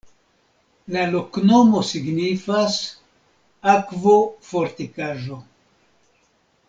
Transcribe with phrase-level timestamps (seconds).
[0.95, 2.79] La loknomo signifas:
[3.75, 5.39] akvo-fortikaĵo.